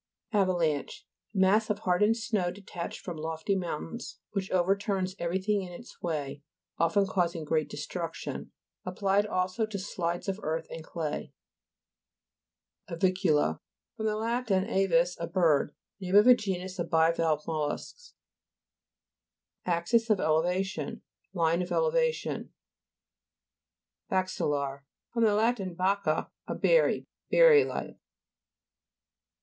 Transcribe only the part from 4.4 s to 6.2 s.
overturns everything in its